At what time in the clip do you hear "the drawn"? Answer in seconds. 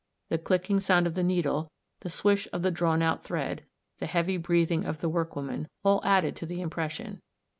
2.63-3.03